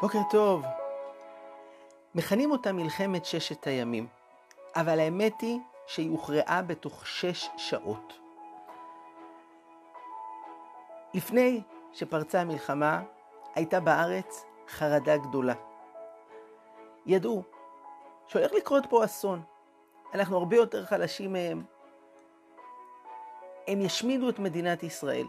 בוקר 0.00 0.18
טוב. 0.30 0.64
מכנים 2.14 2.50
אותה 2.50 2.72
מלחמת 2.72 3.24
ששת 3.24 3.66
הימים, 3.66 4.06
אבל 4.76 5.00
האמת 5.00 5.40
היא 5.40 5.58
שהיא 5.86 6.10
הוכרעה 6.10 6.62
בתוך 6.62 7.06
שש 7.06 7.48
שעות. 7.56 8.12
לפני 11.14 11.62
שפרצה 11.92 12.40
המלחמה, 12.40 13.02
הייתה 13.54 13.80
בארץ 13.80 14.44
חרדה 14.68 15.16
גדולה. 15.16 15.54
ידעו 17.06 17.42
שהולך 18.26 18.52
לקרות 18.52 18.84
פה 18.90 19.04
אסון. 19.04 19.42
אנחנו 20.14 20.36
הרבה 20.38 20.56
יותר 20.56 20.84
חלשים 20.84 21.32
מהם. 21.32 21.64
הם 23.66 23.80
ישמידו 23.80 24.28
את 24.28 24.38
מדינת 24.38 24.82
ישראל. 24.82 25.26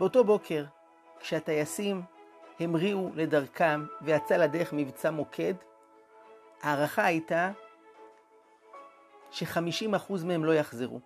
באותו 0.00 0.24
בוקר, 0.24 0.64
כשהטייסים 1.24 2.02
המריאו 2.60 3.10
לדרכם 3.14 3.86
ויצא 4.02 4.36
לדרך 4.36 4.72
מבצע 4.72 5.10
מוקד, 5.10 5.54
ההערכה 6.62 7.04
הייתה 7.04 7.50
ש-50% 9.30 10.12
מהם 10.24 10.44
לא 10.44 10.54
יחזרו. 10.54 11.00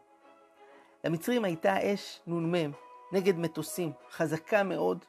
למצרים 1.05 1.45
הייתה 1.45 1.95
אש 1.95 2.21
נ"מ 2.27 2.55
נגד 3.13 3.39
מטוסים, 3.39 3.93
חזקה 4.11 4.63
מאוד. 4.63 5.05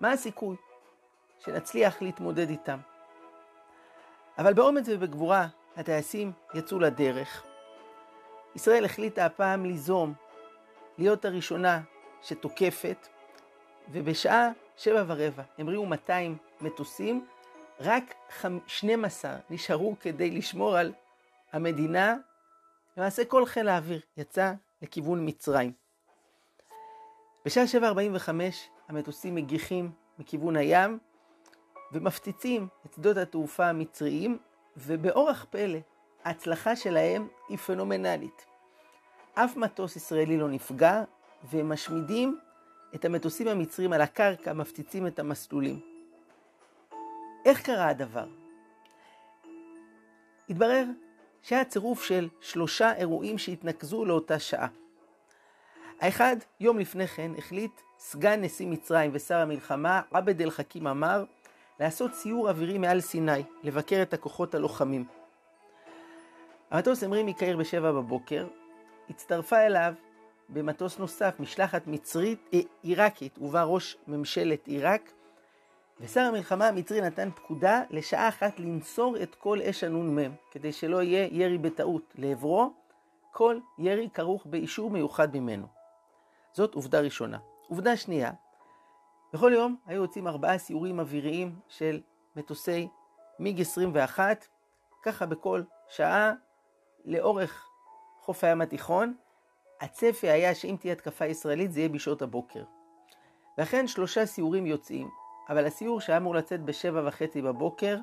מה 0.00 0.12
הסיכוי 0.12 0.56
שנצליח 1.38 2.02
להתמודד 2.02 2.48
איתם? 2.48 2.78
אבל 4.38 4.52
באומץ 4.52 4.84
ובגבורה 4.88 5.46
הטייסים 5.76 6.32
יצאו 6.54 6.78
לדרך. 6.78 7.44
ישראל 8.54 8.84
החליטה 8.84 9.26
הפעם 9.26 9.64
ליזום, 9.64 10.14
להיות 10.98 11.24
הראשונה 11.24 11.80
שתוקפת, 12.22 13.08
ובשעה 13.92 14.50
שבע 14.76 15.04
ורבע 15.06 15.42
המריאו 15.58 15.86
200 15.86 16.36
מטוסים, 16.60 17.26
רק 17.80 18.14
12 18.66 19.36
נשארו 19.50 19.94
כדי 20.00 20.30
לשמור 20.30 20.76
על 20.76 20.92
המדינה. 21.52 22.16
למעשה 22.96 23.24
כל 23.24 23.46
חיל 23.46 23.68
האוויר 23.68 24.00
יצא 24.16 24.52
לכיוון 24.82 25.28
מצרים. 25.28 25.72
בשעה 27.44 27.64
7.45 27.64 28.30
המטוסים 28.88 29.34
מגיחים 29.34 29.90
מכיוון 30.18 30.56
הים 30.56 30.98
ומפציצים 31.92 32.68
את 32.86 32.92
שדות 32.92 33.16
התעופה 33.16 33.66
המצריים, 33.66 34.38
ובאורח 34.76 35.46
פלא 35.50 35.78
ההצלחה 36.24 36.76
שלהם 36.76 37.28
היא 37.48 37.58
פנומנלית. 37.58 38.46
אף 39.34 39.56
מטוס 39.56 39.96
ישראלי 39.96 40.36
לא 40.36 40.48
נפגע, 40.48 41.02
והם 41.44 41.68
משמידים 41.68 42.38
את 42.94 43.04
המטוסים 43.04 43.48
המצרים 43.48 43.92
על 43.92 44.00
הקרקע, 44.00 44.52
מפציצים 44.52 45.06
את 45.06 45.18
המסלולים. 45.18 45.80
איך 47.44 47.62
קרה 47.62 47.88
הדבר? 47.88 48.26
התברר 50.48 50.84
שהיה 51.42 51.64
צירוף 51.64 52.04
של 52.04 52.28
שלושה 52.40 52.94
אירועים 52.94 53.38
שהתנקזו 53.38 54.04
לאותה 54.04 54.38
שעה. 54.38 54.68
האחד, 56.00 56.36
יום 56.60 56.78
לפני 56.78 57.06
כן, 57.06 57.30
החליט 57.38 57.80
סגן 57.98 58.40
נשיא 58.40 58.66
מצרים 58.66 59.10
ושר 59.14 59.36
המלחמה, 59.36 60.02
עבד 60.10 60.42
אל 60.42 60.50
חכים 60.50 60.86
אמר, 60.86 61.24
לעשות 61.80 62.14
סיור 62.14 62.48
אווירי 62.48 62.78
מעל 62.78 63.00
סיני, 63.00 63.42
לבקר 63.62 64.02
את 64.02 64.14
הכוחות 64.14 64.54
הלוחמים. 64.54 65.04
המטוס 66.70 67.02
המריא 67.02 67.24
מקהיר 67.24 67.56
בשבע 67.56 67.92
בבוקר, 67.92 68.46
הצטרפה 69.10 69.58
אליו 69.58 69.94
במטוס 70.48 70.98
נוסף 70.98 71.40
משלחת 71.40 71.86
מצרית, 71.86 72.48
אה, 72.54 72.60
עיראקית, 72.82 73.38
ובה 73.38 73.62
ראש 73.62 73.96
ממשלת 74.06 74.66
עיראק, 74.66 75.12
ושר 76.00 76.20
המלחמה 76.20 76.68
המצרי 76.68 77.00
נתן 77.00 77.30
פקודה 77.30 77.82
לשעה 77.90 78.28
אחת 78.28 78.58
לנצור 78.58 79.16
את 79.22 79.34
כל 79.34 79.58
אש 79.62 79.84
הנ"מ, 79.84 80.18
כדי 80.50 80.72
שלא 80.72 81.02
יהיה 81.02 81.28
ירי 81.32 81.58
בטעות 81.58 82.14
לעברו, 82.18 82.72
כל 83.32 83.58
ירי 83.78 84.08
כרוך 84.14 84.46
באישור 84.46 84.90
מיוחד 84.90 85.36
ממנו. 85.36 85.66
זאת 86.52 86.74
עובדה 86.74 87.00
ראשונה. 87.00 87.38
עובדה 87.68 87.96
שנייה, 87.96 88.32
בכל 89.32 89.52
יום 89.54 89.76
היו 89.86 90.02
יוצאים 90.02 90.26
ארבעה 90.26 90.58
סיורים 90.58 91.00
אוויריים 91.00 91.58
של 91.68 92.00
מטוסי 92.36 92.88
מיג 93.38 93.60
21, 93.60 94.46
ככה 95.02 95.26
בכל 95.26 95.62
שעה 95.88 96.32
לאורך 97.04 97.66
חוף 98.20 98.44
הים 98.44 98.60
התיכון. 98.60 99.14
הצפי 99.84 100.30
היה 100.30 100.54
שאם 100.54 100.76
תהיה 100.80 100.92
התקפה 100.92 101.26
ישראלית 101.26 101.72
זה 101.72 101.80
יהיה 101.80 101.88
בשעות 101.88 102.22
הבוקר. 102.22 102.64
לכן 103.58 103.86
שלושה 103.86 104.26
סיורים 104.26 104.66
יוצאים, 104.66 105.10
אבל 105.48 105.66
הסיור 105.66 106.00
שהיה 106.00 106.18
אמור 106.18 106.34
לצאת 106.34 106.62
בשבע 106.62 107.08
וחצי 107.08 107.42
בבוקר 107.42 107.96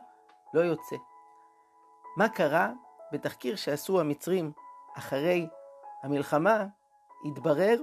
לא 0.53 0.61
יוצא. 0.61 0.95
מה 2.17 2.29
קרה? 2.29 2.71
בתחקיר 3.11 3.55
שעשו 3.55 3.99
המצרים 3.99 4.51
אחרי 4.97 5.47
המלחמה, 6.03 6.65
התברר 7.25 7.81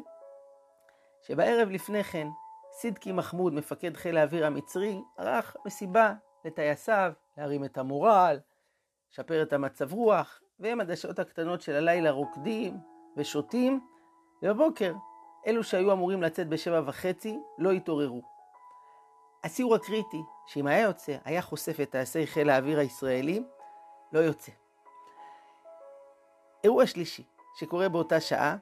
שבערב 1.22 1.68
לפני 1.70 2.04
כן 2.04 2.28
סידקי 2.72 3.12
מחמוד, 3.12 3.54
מפקד 3.54 3.96
חיל 3.96 4.16
האוויר 4.16 4.46
המצרי, 4.46 5.00
ערך 5.16 5.56
מסיבה 5.66 6.14
לטייסיו, 6.44 7.12
להרים 7.36 7.64
את 7.64 7.78
המורל, 7.78 8.38
לשפר 9.12 9.42
את 9.42 9.52
המצב 9.52 9.92
רוח, 9.92 10.40
והם 10.60 10.80
עד 10.80 10.90
השעות 10.90 11.18
הקטנות 11.18 11.60
של 11.60 11.74
הלילה 11.74 12.10
רוקדים 12.10 12.97
ושותים, 13.18 13.80
ובבוקר 14.42 14.94
אלו 15.46 15.64
שהיו 15.64 15.92
אמורים 15.92 16.22
לצאת 16.22 16.48
בשבע 16.48 16.80
וחצי 16.86 17.38
לא 17.58 17.70
התעוררו. 17.70 18.22
הסיור 19.44 19.74
הקריטי, 19.74 20.22
שאם 20.46 20.66
היה 20.66 20.80
יוצא, 20.80 21.16
היה 21.24 21.42
חושף 21.42 21.80
את 21.82 21.90
טייסי 21.90 22.26
חיל 22.26 22.50
האוויר 22.50 22.78
הישראלי, 22.78 23.42
לא 24.12 24.18
יוצא. 24.18 24.52
אירוע 26.64 26.86
שלישי 26.86 27.22
שקורה 27.58 27.88
באותה 27.88 28.20
שעה, 28.20 28.56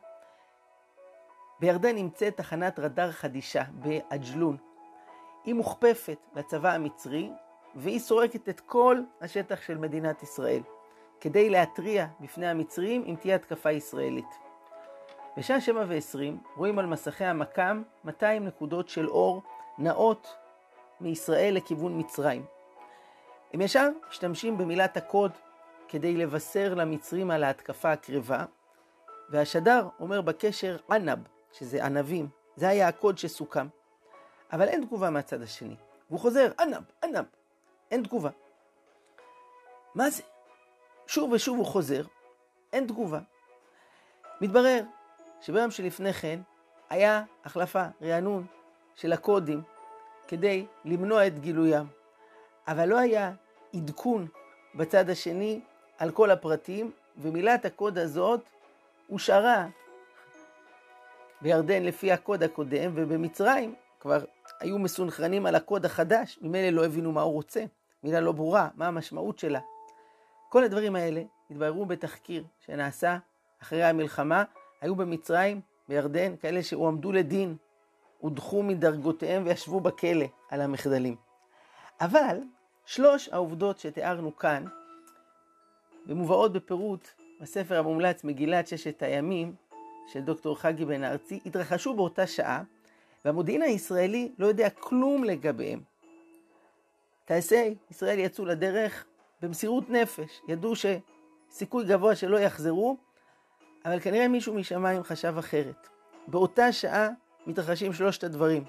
בירדן 1.60 1.94
נמצאת 1.94 2.36
תחנת 2.36 2.78
רדאר 2.78 3.12
חדישה 3.12 3.62
בעג'לון. 3.72 4.56
היא 5.44 5.54
מוכפפת 5.54 6.18
לצבא 6.34 6.72
המצרי 6.72 7.30
והיא 7.74 7.98
סורקת 7.98 8.48
את 8.48 8.60
כל 8.60 9.00
השטח 9.20 9.60
של 9.60 9.78
מדינת 9.78 10.22
ישראל 10.22 10.62
כדי 11.20 11.50
להתריע 11.50 12.06
בפני 12.20 12.46
המצרים 12.46 13.04
אם 13.06 13.14
תהיה 13.20 13.34
התקפה 13.36 13.70
ישראלית. 13.70 14.45
בשעה 15.36 15.60
שבע 15.60 15.84
ועשרים 15.88 16.38
רואים 16.56 16.78
על 16.78 16.86
מסכי 16.86 17.24
המקם 17.24 17.82
200 18.04 18.44
נקודות 18.44 18.88
של 18.88 19.08
אור 19.08 19.42
נאות 19.78 20.34
מישראל 21.00 21.54
לכיוון 21.54 22.00
מצרים. 22.00 22.44
הם 23.52 23.60
ישר 23.60 23.88
משתמשים 24.08 24.58
במילת 24.58 24.96
הקוד 24.96 25.32
כדי 25.88 26.16
לבשר 26.16 26.74
למצרים 26.74 27.30
על 27.30 27.44
ההתקפה 27.44 27.92
הקרבה, 27.92 28.44
והשדר 29.30 29.88
אומר 30.00 30.20
בקשר 30.20 30.76
ענב, 30.90 31.18
שזה 31.52 31.84
ענבים, 31.84 32.28
זה 32.56 32.68
היה 32.68 32.88
הקוד 32.88 33.18
שסוכם. 33.18 33.66
אבל 34.52 34.68
אין 34.68 34.84
תגובה 34.84 35.10
מהצד 35.10 35.42
השני. 35.42 35.76
והוא 36.10 36.20
חוזר, 36.20 36.52
ענב, 36.60 36.82
ענב, 37.04 37.24
אין 37.90 38.02
תגובה. 38.02 38.30
מה 39.94 40.10
זה? 40.10 40.22
שוב 41.06 41.32
ושוב 41.32 41.58
הוא 41.58 41.66
חוזר, 41.66 42.02
אין 42.72 42.86
תגובה. 42.86 43.18
מתברר 44.40 44.80
שביום 45.40 45.70
שלפני 45.70 46.12
כן 46.12 46.40
היה 46.90 47.22
החלפה, 47.44 47.84
רענון 48.02 48.46
של 48.94 49.12
הקודים 49.12 49.62
כדי 50.28 50.66
למנוע 50.84 51.26
את 51.26 51.38
גילוים. 51.38 51.86
אבל 52.68 52.88
לא 52.88 52.98
היה 52.98 53.32
עדכון 53.74 54.26
בצד 54.74 55.10
השני 55.10 55.60
על 55.98 56.10
כל 56.10 56.30
הפרטים, 56.30 56.90
ומילת 57.18 57.64
הקוד 57.64 57.98
הזאת 57.98 58.40
הושארה 59.06 59.66
בירדן 61.40 61.82
לפי 61.82 62.12
הקוד 62.12 62.42
הקודם, 62.42 62.92
ובמצרים 62.94 63.74
כבר 64.00 64.24
היו 64.60 64.78
מסונכרנים 64.78 65.46
על 65.46 65.54
הקוד 65.54 65.84
החדש, 65.84 66.38
ממילא 66.42 66.68
לא 66.68 66.84
הבינו 66.84 67.12
מה 67.12 67.22
הוא 67.22 67.32
רוצה, 67.32 67.64
מילה 68.02 68.20
לא 68.20 68.32
ברורה, 68.32 68.68
מה 68.74 68.86
המשמעות 68.86 69.38
שלה. 69.38 69.60
כל 70.48 70.64
הדברים 70.64 70.96
האלה 70.96 71.22
התבררו 71.50 71.86
בתחקיר 71.86 72.44
שנעשה 72.58 73.18
אחרי 73.62 73.84
המלחמה, 73.84 74.44
היו 74.80 74.96
במצרים, 74.96 75.60
בירדן, 75.88 76.36
כאלה 76.36 76.62
שהועמדו 76.62 77.12
לדין, 77.12 77.56
הודחו 78.18 78.62
מדרגותיהם 78.62 79.42
וישבו 79.46 79.80
בכלא 79.80 80.26
על 80.50 80.60
המחדלים. 80.60 81.16
אבל 82.00 82.38
שלוש 82.84 83.28
העובדות 83.28 83.78
שתיארנו 83.78 84.36
כאן, 84.36 84.64
ומובאות 86.06 86.52
בפירוט 86.52 87.08
בספר 87.40 87.78
המומלץ 87.78 88.24
מגילת 88.24 88.66
ששת 88.66 89.02
הימים, 89.02 89.54
של 90.06 90.20
דוקטור 90.20 90.58
חגי 90.58 90.84
בן 90.84 91.04
ארצי 91.04 91.40
התרחשו 91.46 91.94
באותה 91.94 92.26
שעה, 92.26 92.62
והמודיעין 93.24 93.62
הישראלי 93.62 94.32
לא 94.38 94.46
יודע 94.46 94.70
כלום 94.70 95.24
לגביהם. 95.24 95.80
טייסי 97.24 97.74
ישראל 97.90 98.18
יצאו 98.18 98.44
לדרך 98.44 99.06
במסירות 99.42 99.90
נפש, 99.90 100.40
ידעו 100.48 100.72
שסיכוי 100.76 101.84
גבוה 101.84 102.16
שלא 102.16 102.36
יחזרו, 102.36 102.96
אבל 103.86 104.00
כנראה 104.00 104.28
מישהו 104.28 104.54
משמיים 104.54 105.02
חשב 105.02 105.34
אחרת. 105.38 105.88
באותה 106.26 106.72
שעה 106.72 107.08
מתרחשים 107.46 107.92
שלושת 107.92 108.24
הדברים. 108.24 108.64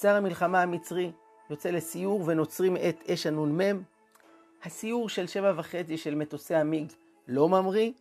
שר 0.00 0.14
המלחמה 0.14 0.62
המצרי 0.62 1.12
יוצא 1.50 1.70
לסיור 1.70 2.22
ונוצרים 2.26 2.76
את 2.76 3.10
אש 3.10 3.26
הנ"מ. 3.26 3.82
הסיור 4.64 5.08
של 5.08 5.26
שבע 5.26 5.52
וחצי 5.56 5.98
של 5.98 6.14
מטוסי 6.14 6.54
המיג 6.54 6.92
לא 7.28 7.48
ממריא. 7.48 7.92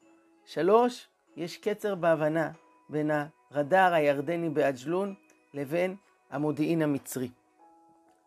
שלוש, 0.46 1.08
יש 1.36 1.58
קצר 1.58 1.96
בהבנה 1.96 2.52
בין 2.90 3.12
הרדאר 3.52 3.94
הירדני 3.94 4.50
באג'לון 4.50 5.14
לבין 5.54 5.96
המודיעין 6.32 6.82
המצרי. 6.82 7.30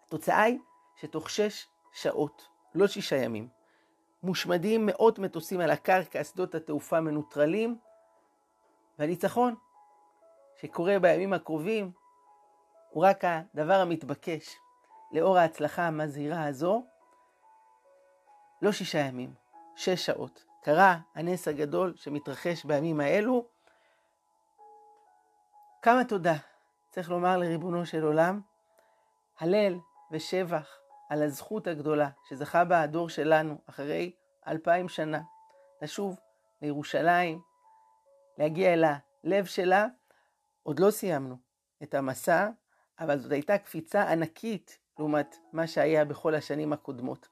התוצאה 0.06 0.43
היא 0.43 0.59
שתוך 1.01 1.31
שש 1.31 1.67
שעות, 1.93 2.47
לא 2.75 2.87
שישה 2.87 3.17
ימים, 3.17 3.49
מושמדים 4.23 4.87
מאות 4.87 5.19
מטוסים 5.19 5.61
על 5.61 5.71
הקרקע, 5.71 6.25
שדות 6.25 6.55
התעופה 6.55 7.01
מנוטרלים, 7.01 7.77
והניצחון 9.00 9.55
שקורה 10.61 10.99
בימים 10.99 11.32
הקרובים 11.32 11.93
הוא 12.91 13.05
רק 13.05 13.25
הדבר 13.25 13.75
המתבקש 13.75 14.56
לאור 15.12 15.38
ההצלחה 15.38 15.87
המזהירה 15.87 16.47
הזו. 16.47 16.85
לא 18.62 18.73
שישה 18.73 18.99
ימים, 18.99 19.35
שש 19.76 20.06
שעות. 20.06 20.44
קרה 20.62 20.99
הנס 21.14 21.49
הגדול 21.49 21.93
שמתרחש 21.97 22.64
בימים 22.64 23.00
האלו. 23.00 23.47
כמה 25.82 26.05
תודה 26.05 26.37
צריך 26.91 27.11
לומר 27.11 27.37
לריבונו 27.37 27.87
של 27.87 28.03
עולם, 28.03 28.41
הלל 29.38 29.79
ושבח 30.12 30.79
על 31.11 31.23
הזכות 31.23 31.67
הגדולה 31.67 32.08
שזכה 32.29 32.64
בה 32.64 32.82
הדור 32.82 33.08
שלנו 33.08 33.58
אחרי 33.69 34.12
אלפיים 34.46 34.88
שנה, 34.88 35.20
לשוב 35.82 36.20
לירושלים, 36.62 37.50
להגיע 38.41 38.73
אל 38.73 38.85
הלב 38.85 39.45
שלה. 39.45 39.87
עוד 40.63 40.81
לא 40.81 40.91
סיימנו 40.91 41.37
את 41.83 41.95
המסע, 41.95 42.49
אבל 43.01 43.19
זאת 43.19 43.33
הייתה 43.33 43.59
קפיצה 43.59 44.11
ענקית 44.13 44.79
לעומת 44.99 45.37
מה 45.53 45.67
שהיה 45.67 46.05
בכל 46.05 46.35
השנים 46.35 46.73
הקודמות. 46.73 47.29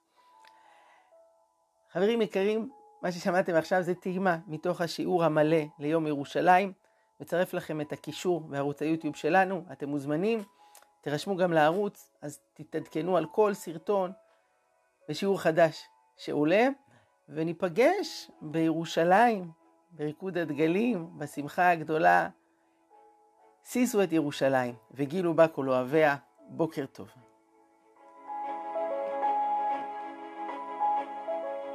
חברים 1.93 2.23
יקרים, 2.23 2.71
מה 3.03 3.13
ששמעתם 3.13 3.55
עכשיו 3.55 3.83
זה 3.83 3.95
טעימה 3.95 4.39
מתוך 4.47 4.81
השיעור 4.81 5.25
המלא 5.25 5.63
ליום 5.79 6.07
ירושלים. 6.07 6.73
מצרף 7.21 7.55
לכם 7.55 7.81
את 7.81 7.93
הקישור 7.93 8.41
בערוץ 8.41 8.83
היוטיוב 8.83 9.17
שלנו, 9.17 9.65
אתם 9.73 9.89
מוזמנים. 9.89 10.45
תירשמו 11.01 11.37
גם 11.37 11.53
לערוץ, 11.53 12.11
אז 12.23 12.41
תתעדכנו 12.55 13.17
על 13.17 13.27
כל 13.27 13.55
סרטון 13.55 14.13
ושיעור 15.09 15.41
חדש 15.41 15.89
שעולה, 16.17 16.69
וניפגש 17.29 18.31
בירושלים, 18.43 19.51
בריקוד 19.91 20.39
הדגלים, 20.39 21.19
בשמחה 21.19 21.71
הגדולה. 21.71 22.29
שישו 23.65 24.03
את 24.03 24.13
ירושלים, 24.13 24.75
וגילו 24.95 25.35
בה 25.35 25.49
כל 25.49 25.69
אוהביה. 25.69 26.17
בוקר 26.49 26.87
טוב. 26.87 27.09